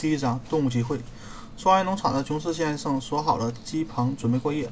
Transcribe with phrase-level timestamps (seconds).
[0.00, 0.98] 第一章动物集会。
[1.58, 4.70] 庄园农场的琼斯先生锁好了鸡棚，准备过夜。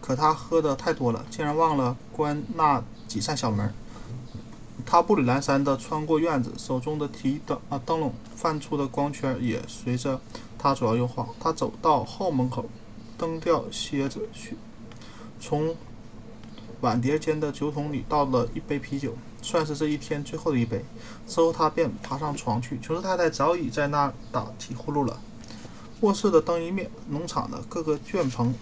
[0.00, 3.74] 可他喝的太多了，竟然忘了关那几扇小门。
[4.86, 10.20] 他步履蹒跚地穿过院子，手中的提灯啊灯笼泛出的光圈也随着
[10.56, 11.26] 他左右晃。
[11.40, 12.66] 他走到后门口，
[13.18, 14.56] 蹬掉靴子去，
[15.40, 15.74] 从
[16.80, 19.16] 碗碟间的酒桶里倒了一杯啤酒。
[19.42, 20.84] 算是这一天最后的一杯。
[21.26, 22.78] 之后，他便爬上床去。
[22.80, 25.18] 琼斯太太早已在那打起呼噜了。
[26.00, 28.54] 卧室的灯一灭，农场的各个圈棚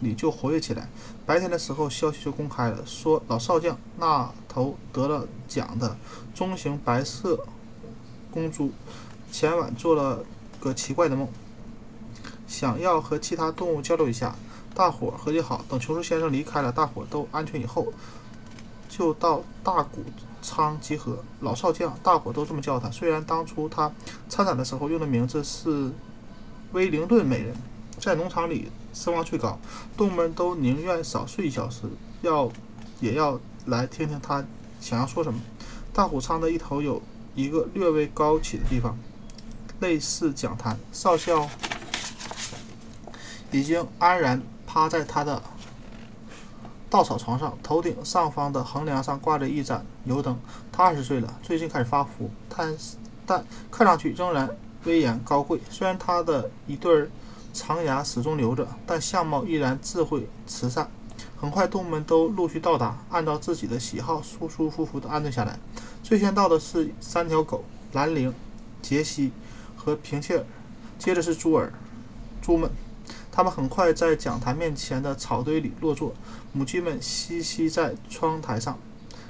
[0.00, 0.88] 里就活跃起来。
[1.24, 5.96] 白天的时候，消息就公开了，说老少将那头得了奖的
[6.34, 7.46] 中型白色
[8.30, 8.72] 公猪，
[9.30, 10.24] 前晚做了
[10.58, 11.28] 个奇怪的梦，
[12.46, 14.34] 想要和其他动物交流一下。
[14.74, 17.92] 大伙合计好，等琼斯先生离开了，大伙都安全以后。
[18.88, 20.02] 就到大谷
[20.42, 22.90] 仓集合，老少将，大伙都这么叫他。
[22.90, 23.92] 虽然当初他
[24.28, 25.92] 参展的时候用的名字是
[26.72, 27.54] 威灵顿美人，
[27.98, 29.58] 在农场里声望最高，
[29.96, 31.82] 动物们都宁愿少睡一小时，
[32.22, 32.50] 要
[33.00, 34.44] 也要来听听他
[34.80, 35.40] 想要说什么。
[35.92, 37.02] 大谷仓的一头有
[37.34, 38.98] 一个略微高起的地方，
[39.80, 40.78] 类似讲坛。
[40.92, 41.48] 少校
[43.50, 45.42] 已经安然趴在他的。
[46.90, 50.36] 稻草床上，头顶上方的横梁上挂着一盏油灯。
[50.72, 52.76] 他二十岁了，最近开始发福，但
[53.24, 54.50] 但看上去仍然
[54.84, 55.60] 威严高贵。
[55.70, 57.08] 虽然他的一对
[57.54, 60.90] 长牙始终留着，但相貌依然智慧慈善。
[61.40, 65.60] 很快，动物们都陆续到达，按照自己的喜好舒舒服服地安顿下来。
[66.02, 68.34] 最先到的是三条狗：兰陵、
[68.82, 69.30] 杰西
[69.76, 70.44] 和平切尔，
[70.98, 71.72] 接着是猪儿、
[72.42, 72.68] 猪们。
[73.32, 76.12] 他们很快在讲台面前的草堆里落座，
[76.52, 78.78] 母鸡们栖息在窗台上，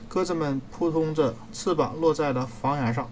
[0.09, 3.09] 鸽子们扑通着翅膀落在了房檐上，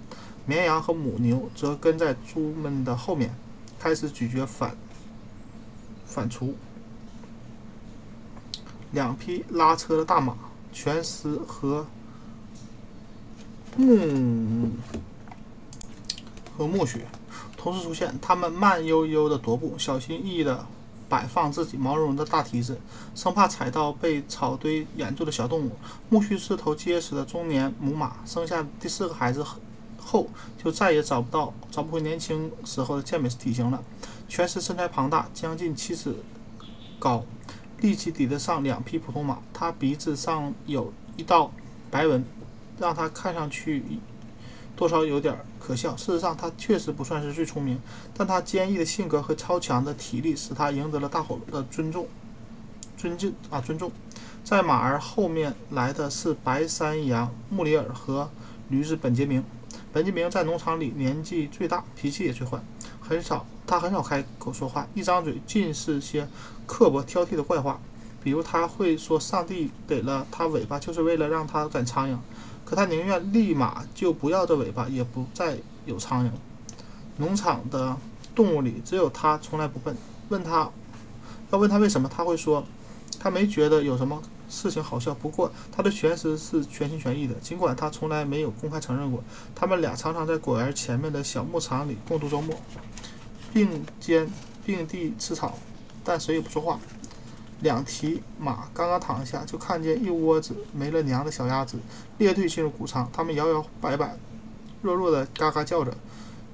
[0.47, 3.35] 绵羊和母牛则跟在猪们的后面，
[3.79, 4.75] 开始咀嚼反
[6.07, 6.55] 反刍。
[8.93, 10.35] 两匹拉车的大马，
[10.73, 11.87] 全尸和
[13.77, 14.71] 木
[16.57, 17.07] 和木雪
[17.59, 20.67] 同时出现，他们慢悠悠地踱步，小心翼翼地。
[21.09, 22.79] 摆放自己毛茸茸的大蹄子，
[23.15, 25.73] 生怕踩到被草堆掩住的小动物。
[26.11, 29.45] 苜蓿是头结实的中年母马，生下第四个孩子
[29.99, 30.29] 后，
[30.63, 33.83] 就再也找不到、找不回年轻时候的健美体型了。
[34.29, 36.15] 全尸身材庞大，将近七尺
[36.99, 37.25] 高，
[37.81, 39.39] 力气抵得上两匹普通马。
[39.53, 41.51] 它鼻子上有一道
[41.91, 42.25] 白纹，
[42.79, 43.83] 让它看上去。
[44.79, 45.97] 多少有点可笑。
[45.97, 47.81] 事实上，他确实不算是最聪明，
[48.17, 52.07] 但他坚毅的性格和超强的体力使他赢得了大伙的尊重、
[52.97, 53.91] 尊敬啊尊重。
[54.45, 58.31] 在马儿后面来的是白山羊穆里尔和
[58.69, 59.43] 驴子本杰明。
[59.93, 62.63] 本杰明在农场里年纪最大，脾气也最坏，
[63.01, 66.29] 很少他很少开口说话，一张嘴尽是些
[66.69, 67.81] 刻薄挑剔的怪话，
[68.23, 72.17] 比如他会说上帝给了他尾巴就是为了让他赶苍蝇。
[72.69, 75.57] 可他宁愿立马就不要这尾巴，也不再
[75.87, 76.31] 有苍蝇。
[77.17, 77.97] 农场的
[78.35, 79.97] 动物里，只有他从来不笨。
[80.29, 80.71] 问他，
[81.51, 82.63] 要问他为什么，他会说，
[83.19, 85.15] 他没觉得有什么事情好笑。
[85.15, 89.25] 不过他的全尸是全心全意的，尽管他从来没有公开承认过。
[89.55, 92.55] 他们俩常常在果园前面的小牧场里共度周末，
[93.51, 94.31] 并肩
[94.67, 95.57] 并地吃草，
[96.05, 96.79] 但谁也不说话。
[97.61, 101.79] 两匹马刚刚躺下，就看见一窝子没了娘的小鸭子
[102.19, 103.11] 列队进入谷仓。
[103.13, 104.17] 它们摇摇摆摆，
[104.81, 105.93] 弱弱的嘎嘎叫着，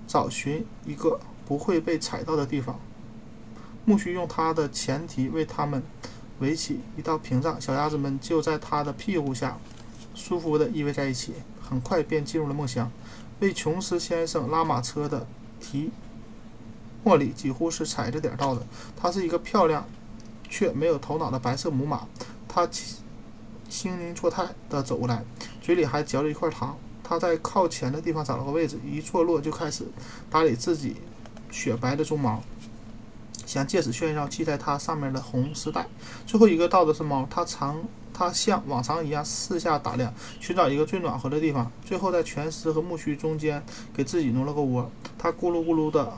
[0.06, 2.80] 找寻一个不会被踩到的地方。
[3.84, 5.82] 木须用他的前蹄为它们
[6.38, 9.58] 围起一道屏障，小鸭子们就在他的屁股下
[10.14, 12.90] 舒服地依偎在一起，很快便进入了梦乡。
[13.40, 15.26] 为琼斯先生拉马车的
[15.60, 15.90] 提
[17.02, 18.66] 莫里几乎是踩着点到的。
[18.96, 19.86] 他是一个漂亮。
[20.54, 22.06] 却没有头脑的白色母马，
[22.46, 23.02] 它轻
[23.68, 25.24] 轻作态地走过来，
[25.60, 26.78] 嘴里还嚼着一块糖。
[27.02, 29.84] 它在靠前的地方找了个位置，一坐落就开始
[30.30, 30.94] 打理自己
[31.50, 32.40] 雪白的鬃毛，
[33.44, 35.88] 想借此炫耀系在它上面的红丝带。
[36.24, 41.68] 最后一个到的是猫，它常它像往常一样四下打量，寻找一个最暖和的地方。
[41.84, 43.60] 最后在全尸和木须中间
[43.92, 44.88] 给自己弄了个窝。
[45.18, 46.12] 它咕噜咕噜的。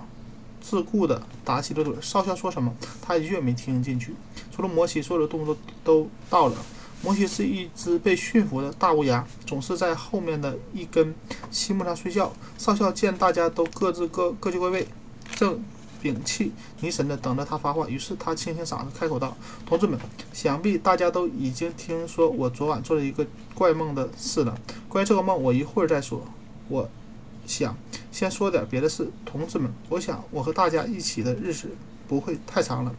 [0.69, 2.01] 自顾地打起了盹。
[2.01, 4.15] 少校说什么，他一句也没听进去。
[4.51, 6.57] 除了摩西，所有的动物都都到了。
[7.03, 11.15] 摩西是一只被驯服的大乌鸦，总是在后面的一根
[11.51, 12.33] 细木上睡觉。
[12.59, 14.89] 少校见大家都各自各各就各位，
[15.37, 15.63] 正
[16.03, 19.37] 屏气凝神地等着他发话，于是他清清嗓子开口道
[19.67, 20.01] ：“同志们，
[20.33, 23.25] 想必大家都已经听说我昨晚做了一个
[23.55, 24.59] 怪梦的事了。
[24.89, 26.27] 关于这个梦，我一会儿再说。
[26.69, 26.89] 我
[27.47, 27.77] 想
[28.11, 31.69] 先说点别的事，同志们，我想我和大家一起的日子
[32.09, 32.95] 不会太长了。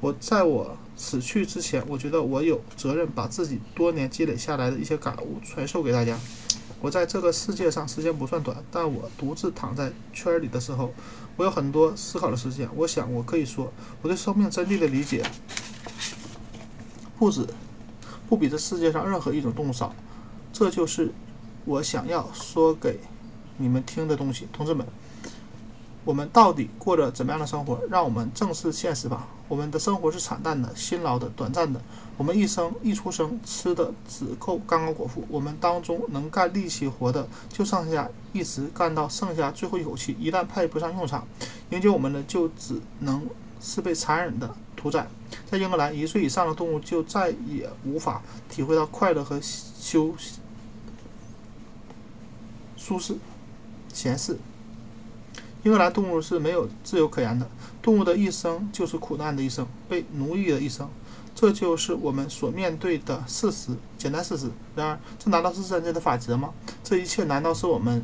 [0.00, 6.16] 我在我死去之前，我觉得我有责任把自己多年积累下来的一些感悟传授给大家。
[6.80, 10.94] 我在这个世界上时间不算短，但我独自躺在圈里的时候，
[11.36, 12.68] 我有很多思考的时间。
[12.76, 15.24] 我想，我可以说，我对生命真谛的理解，
[17.18, 17.44] 不止
[18.28, 19.92] 不比这世界上任何一种动物少。
[20.52, 21.12] 这就是
[21.64, 23.00] 我想要说给
[23.58, 24.86] 你们听的东西，同志们。
[26.04, 27.78] 我们到底过着怎么样的生活？
[27.90, 29.28] 让我们正视现实吧。
[29.46, 31.82] 我们的生活是惨淡的、辛劳的、短暂的。
[32.16, 35.26] 我们一生一出生吃的只够刚刚果腹。
[35.28, 40.16] 我们当中能干力气活的就剩下一直干到剩下最后一口气。
[40.18, 41.26] 一旦派不上用场，
[41.70, 43.26] 迎接我们的就只能
[43.60, 45.06] 是被残忍的屠宰。
[45.50, 50.38] 在英格兰，一岁以上的动物就再也无法体会到快乐和休息
[52.78, 53.18] 舒适、
[53.92, 54.38] 闲适。
[55.64, 57.48] 英格兰动物是没有自由可言的，
[57.82, 60.88] 动物的一生就是苦难的一生，被奴役的一生，
[61.34, 64.50] 这就是我们所面对的事实，简单事实。
[64.76, 66.54] 然而，这难道是真正的法则吗？
[66.84, 68.02] 这一切难道是我们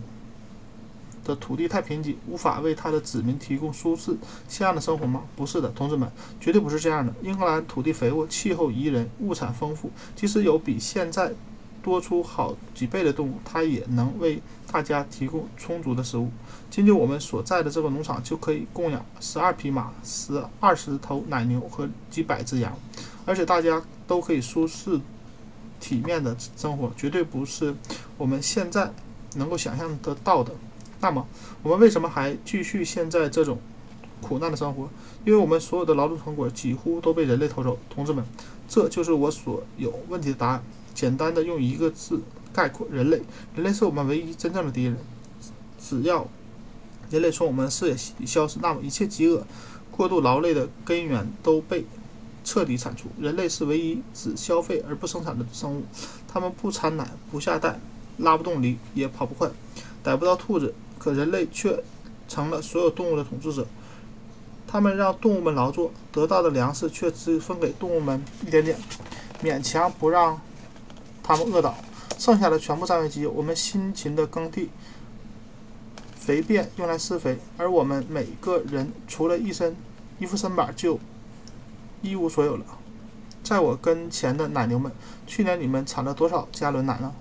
[1.24, 4.16] 的土地太贫瘠，无法为他的子民提供舒适
[4.48, 5.22] 像样的生活吗？
[5.36, 6.10] 不是的，同志们，
[6.40, 7.14] 绝对不是这样的。
[7.22, 11.32] 英格兰土地肥沃，气候宜人，物产丰富，即使有比现在
[11.84, 14.40] 多出好几倍的动物，它也能为
[14.72, 16.30] 大家提供充足的食物。
[16.70, 22.76] 仅仅我们所在的这个农场，就可以供养十二匹马、十二十头奶牛和几百只羊，
[23.26, 24.98] 而且大家都可以舒适、
[25.78, 27.74] 体面的生活，绝对不是
[28.16, 28.90] 我们现在
[29.36, 30.52] 能够想象得到的。
[31.00, 31.26] 那么，
[31.62, 33.58] 我们为什么还继续现在这种
[34.22, 34.88] 苦难的生活？
[35.24, 37.78] 因为我们所有的劳动成果几乎都被人类偷走。
[37.90, 38.24] 同志们，
[38.66, 40.62] 这就是我所有问题的答案。
[40.94, 43.20] 简单的用一个字概括：人类。
[43.54, 44.96] 人类是我们唯一真正的敌人。
[45.78, 46.26] 只要
[47.10, 49.46] 人类从我们视野消失，那么一切饥饿、
[49.90, 51.84] 过度劳累的根源都被
[52.42, 53.08] 彻底铲除。
[53.20, 55.84] 人类是唯一只消费而不生产的生物，
[56.26, 57.80] 他们不产奶、不下蛋、
[58.18, 59.50] 拉不动犁、也跑不快、
[60.02, 60.74] 逮不到兔子。
[60.98, 61.84] 可人类却
[62.28, 63.66] 成了所有动物的统治者。
[64.66, 68.76] 他们让动物们劳作，得到的粮食却只分给动物们一点点，
[69.42, 70.40] 勉强不让
[71.24, 71.74] 他们饿倒，
[72.16, 73.32] 剩下的全部占为己有。
[73.32, 74.70] 我们辛勤的耕地。
[76.16, 79.76] 肥便用来施肥，而我们每个人除了一身
[80.18, 80.98] 一副身板，就
[82.00, 82.64] 一无所有了。
[83.42, 84.90] 在我跟前的奶牛们，
[85.26, 87.12] 去年你们产了多少加仑奶呢？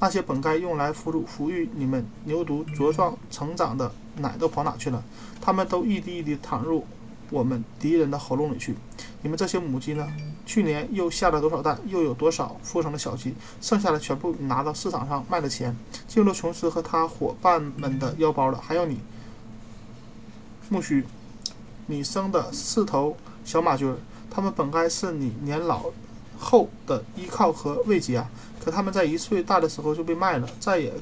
[0.00, 5.04] 那些本该用来哺乳、抚育你们牛犊茁壮成长的奶都跑哪去了？
[5.40, 6.84] 它们都一滴一滴淌入
[7.30, 8.74] 我们敌人的喉咙里去。
[9.22, 10.06] 你们这些母鸡呢？
[10.46, 11.78] 去年又下了多少蛋？
[11.86, 13.34] 又有多少孵成了小鸡？
[13.60, 15.76] 剩下的全部拿到市场上卖了钱，
[16.06, 18.58] 进入琼斯和他伙伴们的腰包了。
[18.58, 19.00] 还有你，
[20.68, 21.04] 木须，
[21.86, 23.92] 你生的四头小马驹，
[24.30, 25.86] 他们本该是你年老
[26.38, 28.30] 后的依靠和慰藉啊！
[28.64, 30.94] 可他们在一岁大的时候就被卖了，再也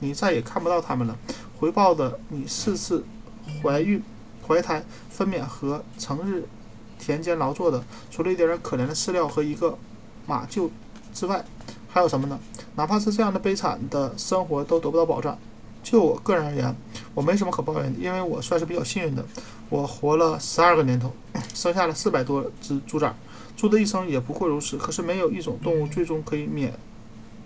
[0.00, 1.16] 你再也看不到他们了。
[1.58, 3.04] 回报的你四次
[3.62, 4.02] 怀孕、
[4.46, 6.46] 怀胎、分娩和成日。
[7.00, 9.76] 田间劳作的，除了一点点可怜的饲料和一个
[10.26, 10.70] 马厩
[11.12, 11.44] 之外，
[11.88, 12.38] 还有什么呢？
[12.76, 15.36] 哪怕是这样的悲惨的生活都得不到保障。
[15.82, 16.76] 就我个人而言，
[17.14, 19.24] 我没什么可抱怨的，因为我算是比较幸运的。
[19.70, 21.10] 我活了十二个年头，
[21.54, 23.14] 生下了四百多只猪崽，
[23.56, 24.76] 猪的一生也不过如此。
[24.76, 26.74] 可是没有一种动物最终可以免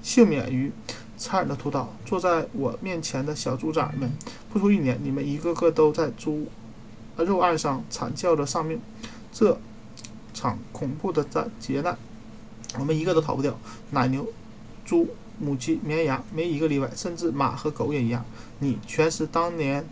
[0.02, 0.72] 幸免于
[1.16, 1.88] 残忍的屠刀。
[2.04, 4.10] 坐在我面前的小猪崽们，
[4.52, 6.48] 不出一年，你们一个个都在猪
[7.16, 8.80] 肉案上惨叫着丧命。
[9.34, 9.58] 这
[10.32, 11.98] 场恐怖的灾劫难，
[12.78, 13.58] 我们一个都逃不掉。
[13.90, 14.24] 奶牛、
[14.84, 15.08] 猪、
[15.40, 18.24] 母鸡、绵羊，没一个例外，甚至马和狗也一样。
[18.60, 19.84] 你全是当年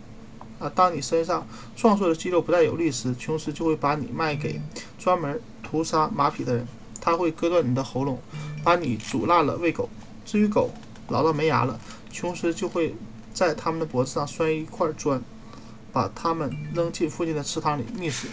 [0.59, 1.45] 啊，当你身上
[1.75, 4.61] 壮硕的肌肉不再有力时，琼斯就会把你卖给
[4.97, 6.65] 专门屠杀马匹的人，
[7.01, 8.17] 他会割断你的喉咙，
[8.63, 9.89] 把你煮烂了喂狗。
[10.25, 10.71] 至于狗
[11.09, 11.77] 老到没牙了，
[12.09, 12.95] 琼斯就会
[13.33, 15.21] 在他们的脖子上拴一块砖，
[15.91, 18.29] 把他们扔进附近的池塘里溺死。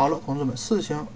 [0.00, 1.06] 好了，同志们，事情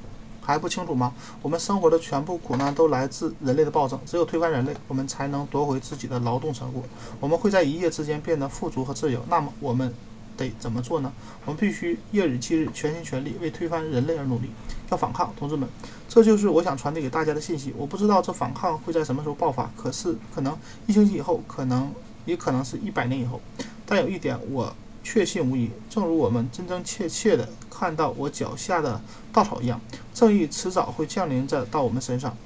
[0.43, 1.15] 还不清楚吗？
[1.41, 3.99] 我们生活的全部苦难都来自人类的暴政。
[4.05, 6.83] 只有推翻人类，我们才能夺回自己的劳动成果。
[7.19, 9.25] 我们会在一夜之间变得富足和自由。
[9.31, 9.91] 那么，我们
[10.37, 11.11] 得怎么做呢？
[11.47, 14.51] 我们必须夜以继日、全心全力为推翻人类而努力，
[14.91, 15.67] 要反抗，同志们。
[16.07, 17.73] 这就是我想传递给大家的信息。
[17.79, 20.55] 我不知道这反抗会在什么时候爆发，可是可能
[20.87, 21.91] 一星期以后，可能
[22.27, 23.41] 也可能是一百年以后。
[23.87, 24.77] 但有一点，我。
[25.05, 29.01] 确信无疑，正如我们真真切切地看到我脚下的
[29.33, 29.81] 稻草一样，
[30.13, 32.37] 正义迟早会降临在到我们身上。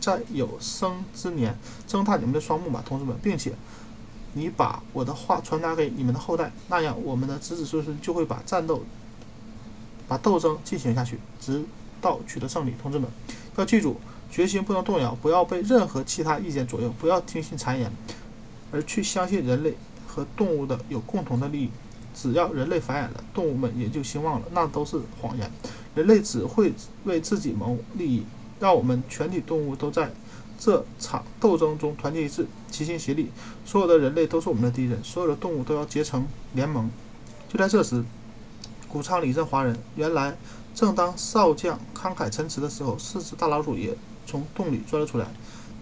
[0.00, 1.56] 在有生之年
[1.86, 3.52] 睁大你们的双目吧，同志们，并且
[4.32, 8.82] 你把我的话传达给你们的后代，那样我们的子子孙孙就会把战斗、
[10.08, 11.64] 把斗争进行下去，直
[12.00, 12.74] 到取得胜利。
[12.82, 13.08] 同志们，
[13.54, 17.92] 要记住，决心不能动摇，不要被任何其他意见左右，不要听信谗言，
[18.72, 19.74] 而去相信人类
[20.08, 21.70] 和动物的有共同的利益。
[22.14, 25.50] 只要人类繁衍了，动物们也就兴旺了，那都是谎言。
[25.94, 26.72] 人类只会
[27.04, 28.24] 为自己谋利益。
[28.60, 30.12] 让我们全体动物都在
[30.56, 33.28] 这场斗争中团结一致，齐心协力。
[33.64, 36.88] 所有的人类都是我们的敌人，所有的动物都要结成联盟。
[37.48, 38.04] 就在这时，
[38.86, 39.76] 谷仓里一阵哗然。
[39.96, 40.36] 原来，
[40.76, 43.96] 正当少将慷慨陈词的时候，四只大老鼠也
[44.28, 45.26] 从洞里钻了出来，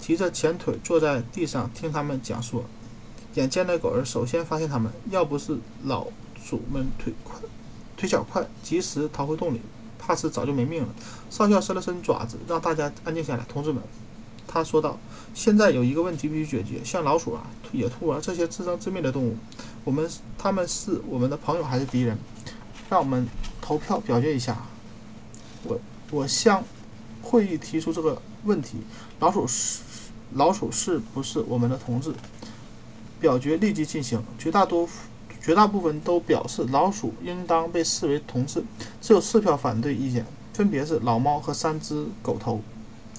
[0.00, 2.64] 提着前腿坐在地上听他们讲说。
[3.34, 6.06] 眼尖的狗儿首先发现他们，要不是老
[6.42, 7.38] 鼠们腿快、
[7.96, 9.60] 腿脚快，及时逃回洞里。
[10.02, 10.88] 怕是早就没命了。
[11.28, 13.44] 少校伸了伸爪子，让大家安静下来。
[13.46, 13.82] 同志们，
[14.48, 14.98] 他说道
[15.34, 16.82] ：“现在有一个问题必须解决。
[16.82, 19.36] 像老鼠啊、野兔啊这些自生自灭的动物，
[19.84, 22.18] 我们他们是我们的朋友还是敌人？
[22.88, 23.28] 让我们
[23.60, 24.56] 投票表决一下。
[25.64, 25.78] 我
[26.10, 26.64] 我向
[27.22, 28.78] 会议提出这个问题：
[29.20, 29.82] 老鼠是
[30.32, 32.14] 老鼠是不是我们的同志？
[33.20, 34.22] 表决立即进行。
[34.38, 34.92] 绝大多数。”
[35.42, 38.62] 绝大部分都表示老鼠应当被视为同志，
[39.00, 42.60] 只有四票反对意见，分别是老猫和三只狗投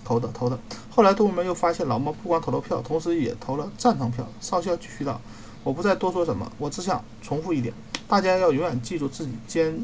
[0.06, 0.58] 投的投的。
[0.92, 4.28] 后来动物们又发现老猫不光投了票，同时也投了赞成票。
[4.40, 5.20] 少校继续道
[5.66, 7.74] ：“我不再多说什么，我只想重复一点：
[8.08, 9.84] 大家要永远记住自己肩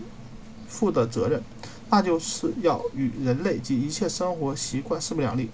[0.67, 1.41] 负的责任，
[1.89, 5.49] 那就是要与人类及一切生活习惯势不两立。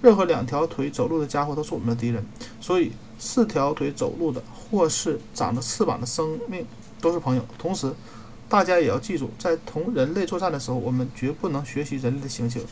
[0.00, 2.24] 任何两条腿走路的家伙都是我们的敌人，
[2.60, 6.66] 所以四条腿走路的。”或是长着翅膀的生命
[7.00, 7.42] 都是朋友。
[7.58, 7.90] 同时，
[8.50, 12.62] 大家也要记住，在同人类作战的时候，我们绝不能学习人类的行径。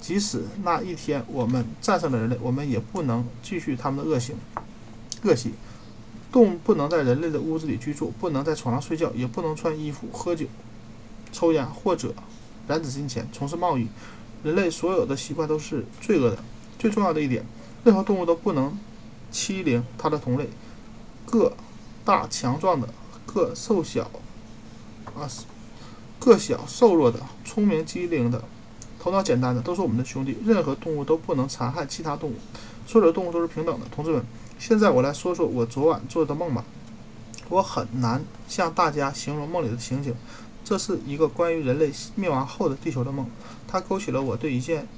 [0.00, 4.36] 即使那一天我们战胜了人类，我们也不能继续他们的恶行、
[5.24, 5.54] 恶习。
[6.30, 10.46] 动物不能在人类的屋子里居住，不能在床上睡觉，也不能穿衣服、喝酒、
[11.32, 12.14] 抽烟或者
[12.68, 13.88] 染指金钱、从事贸易。
[14.44, 16.38] 人类所有的习惯都是罪恶的。
[16.78, 17.44] 最重要的一点，
[17.82, 18.78] 任何动物都不能
[19.30, 20.48] 欺凌它的同类。
[21.26, 21.52] 个
[22.06, 22.88] 大强壮的，
[23.26, 24.10] 个瘦小
[25.04, 25.28] 啊，
[26.18, 28.42] 个小瘦弱的，聪明机灵的，
[28.98, 30.38] 头脑简单的，都是我们的兄弟。
[30.46, 32.34] 任何动物都不能残害其他动物，
[32.86, 33.84] 所有的动物都是平等的。
[33.94, 34.24] 同志们，
[34.58, 36.64] 现在我来说说我昨晚做的梦吧。
[37.50, 40.14] 我很难向大家形容梦里的情景。
[40.64, 43.26] 这是一个关于人类灭亡后的地球的梦，
[43.66, 44.88] 它勾起了我对一件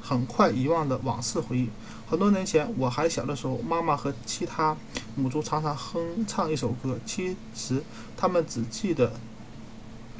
[0.00, 1.68] 很快遗忘的往事回忆。
[2.10, 4.74] 很多年前，我还小的时候，妈妈和其他
[5.14, 6.98] 母猪常常哼唱一首歌。
[7.04, 7.82] 其实，
[8.16, 9.12] 他们只记得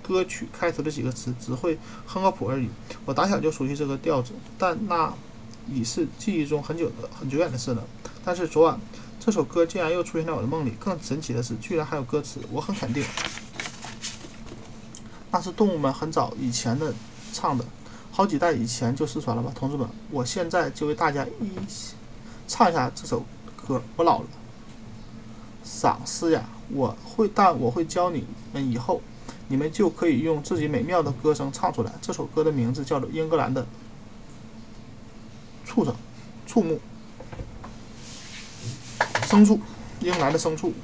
[0.02, 2.68] 歌曲开头的几个词，只会哼个谱而已。
[3.06, 5.14] 我打小就熟悉这个调子，但那
[5.66, 7.82] 已是记忆中很久的、很久远的事了。
[8.22, 8.78] 但是昨晚，
[9.18, 10.74] 这首歌竟然又出现在我的梦里。
[10.78, 12.38] 更神奇的是，居然还有歌词。
[12.52, 13.02] 我很肯定，
[15.30, 16.92] 那是动物们很早以前的
[17.32, 17.64] 唱的。
[18.18, 19.88] 好几代以前就失传了吧，同志们！
[20.10, 21.52] 我现在就为大家一
[22.48, 23.80] 唱一下这首歌。
[23.94, 24.26] 我老了，
[25.64, 29.00] 嗓嘶哑，我会，但我会教你们，以后
[29.46, 31.92] 你们就可以用自己美妙的歌声唱出来。
[32.02, 33.64] 这首歌的名字叫做《英格兰的
[35.64, 35.94] 畜生
[36.44, 36.80] 畜牧
[39.28, 39.54] 牲畜》，
[40.00, 40.74] 英格兰的牲畜。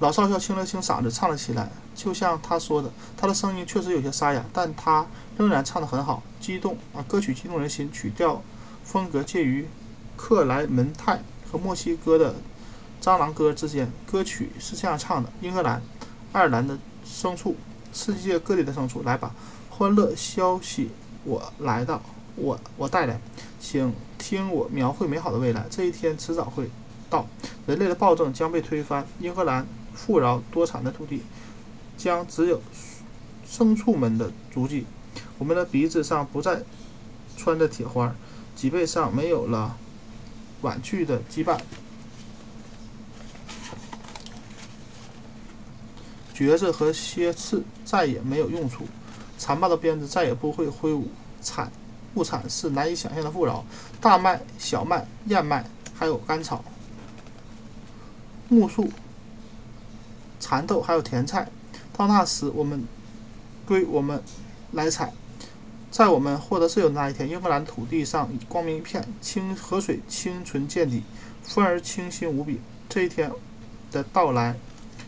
[0.00, 1.70] 老少校清了清嗓子，唱了起来。
[1.94, 5.06] 就像他说的，他的声音确实有些沙哑，但他
[5.38, 7.04] 仍然唱得很好，激动啊！
[7.06, 8.42] 歌曲激动人心，曲调
[8.84, 9.66] 风格介于
[10.16, 12.34] 克莱门泰和墨西哥的
[13.00, 13.90] 蟑螂歌之间。
[14.06, 15.80] 歌曲是这样唱的：英格兰、
[16.32, 17.56] 爱尔兰的牲畜，
[17.92, 19.34] 世界各地的牲畜，来吧！
[19.70, 20.90] 欢乐消息
[21.24, 22.02] 我来到，
[22.36, 23.20] 我我带来，
[23.60, 25.64] 请听我描绘美好的未来。
[25.70, 26.70] 这一天迟早会
[27.08, 27.26] 到，
[27.66, 31.22] 人类的暴政将被推翻，英格兰富饶多产的土地。
[31.96, 32.60] 将只有
[33.48, 34.86] 牲畜们的足迹。
[35.38, 36.62] 我们的鼻子上不再
[37.36, 38.14] 穿着铁环，
[38.54, 39.76] 脊背上没有了
[40.62, 41.58] 婉去的羁绊，
[46.32, 48.86] 橛子和蝎刺再也没有用处，
[49.36, 51.08] 残暴的鞭子再也不会挥舞。
[51.42, 51.70] 产
[52.14, 53.64] 物产是难以想象的富饶：
[54.00, 56.64] 大麦、小麦、燕麦，还有甘草、
[58.48, 58.90] 木树、
[60.40, 61.50] 蚕豆，还有甜菜。
[61.96, 62.84] 到那时，我们
[63.64, 64.20] 归我们
[64.72, 65.12] 来采。
[65.92, 71.04] 在我们获得自由的那一天，英格兰土地上光明一片，清河水清纯见底，
[71.44, 72.58] 风儿清新无比。
[72.88, 73.30] 这一天
[73.92, 74.56] 的到来，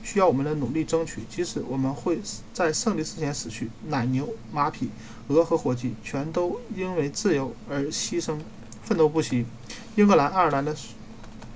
[0.05, 1.23] 需要我们的努力争取。
[1.29, 2.21] 即使我们会
[2.55, 4.91] 在胜利之前死去，奶牛、马匹、
[5.27, 8.39] 鹅和火鸡全都因为自由而牺牲，
[8.85, 9.45] 奋斗不息。
[9.97, 10.73] 英格兰、爱尔兰的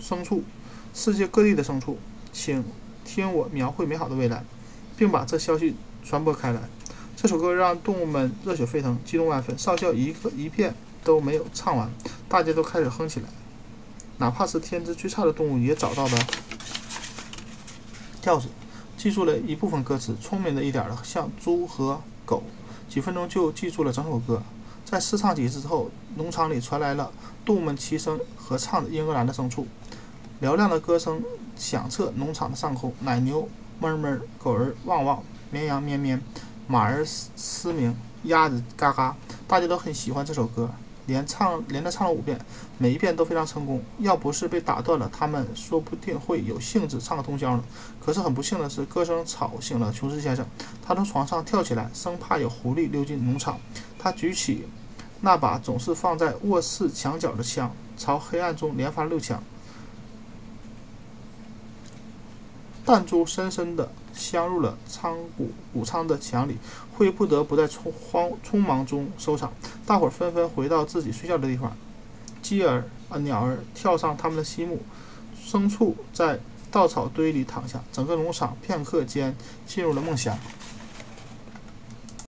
[0.02, 0.42] 牲畜，
[0.92, 1.96] 世界各地的牲畜，
[2.32, 2.64] 请
[3.04, 4.42] 听我描绘美好的未来，
[5.00, 6.60] 并把这消息传播开来。
[7.16, 9.56] 这首歌让动物们热血沸腾，激动万分。
[9.56, 11.90] 少校一个一遍都没有唱完，
[12.28, 13.26] 大家都开始哼起来。
[14.18, 16.18] 哪怕是天资最差的动物也找到了
[18.20, 18.48] 调子，
[18.98, 20.14] 记住了一部分歌词。
[20.20, 22.42] 聪明的一点的，像猪和狗，
[22.86, 24.42] 几分钟就记住了整首歌。
[24.84, 27.10] 在试唱几次之后，农场里传来了
[27.46, 29.66] 动物们齐声合唱的英格兰的牲畜，
[30.42, 31.22] 嘹亮的歌声
[31.56, 32.92] 响彻农场的上空。
[33.00, 33.48] 奶牛
[33.80, 36.20] 哞哞，狗儿汪汪，绵羊咩咩。
[36.66, 39.16] 马儿嘶鸣，鸭子嘎嘎，
[39.48, 40.70] 大家都很喜欢这首歌，
[41.06, 42.38] 连唱连着唱了五遍，
[42.78, 43.82] 每一遍都非常成功。
[43.98, 47.64] 要不是被打断了，他们说不定会有兴致唱个通宵呢。
[47.98, 50.46] 可是很不幸的是，歌声吵醒了琼斯先生，
[50.86, 53.58] 他从床上跳起来，生怕有狐狸溜进农场。
[53.98, 54.68] 他举起
[55.22, 59.42] 那把总是放在卧室墙角的枪，朝黑暗中连发六枪，
[62.90, 63.88] 弹珠深深地。
[64.12, 66.58] 镶入了仓谷谷仓的墙里，
[66.92, 69.52] 会不得不在匆慌匆忙中收场。
[69.86, 71.74] 大伙儿纷纷回到自己睡觉的地方，
[72.42, 74.82] 鸡儿啊鸟儿跳上他们的西木，
[75.40, 76.40] 牲畜在
[76.72, 80.36] 稻草堆里躺下，整个农场片刻间进入了梦乡。